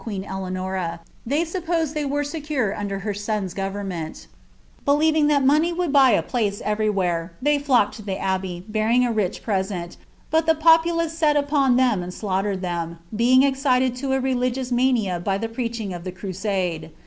[0.03, 4.25] 901 Eiy dddiinions of qneen Eleanora, they supposed they were secure der her son's ffoverament
[4.83, 9.11] Believing money would buy a place every lere, they flocked to tlie abbey, bearing a
[9.11, 9.97] rich present,
[10.31, 15.23] but the popu «set upon them and slaughtered them, being excited to a religious inia
[15.23, 16.89] by the preaching of the crusade.